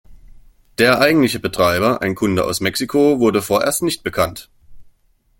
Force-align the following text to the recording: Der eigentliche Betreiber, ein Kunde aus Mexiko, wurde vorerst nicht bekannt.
Der 0.79 0.99
eigentliche 0.99 1.39
Betreiber, 1.39 2.01
ein 2.01 2.15
Kunde 2.15 2.43
aus 2.43 2.59
Mexiko, 2.59 3.19
wurde 3.19 3.43
vorerst 3.43 3.83
nicht 3.83 4.01
bekannt. 4.01 4.49